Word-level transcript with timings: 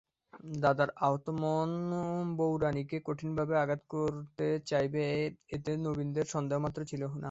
দাদার 0.55 0.89
আহত 0.99 1.25
মন 1.41 1.69
বউরানীকে 2.37 2.97
কঠিনভাবে 3.07 3.53
আঘাত 3.57 3.81
করতে 3.93 4.47
চাইবে 4.69 5.03
এতে 5.55 5.71
নবীনের 5.85 6.27
সন্দেহমাত্র 6.33 6.79
ছিল 6.91 7.01
না। 7.05 7.17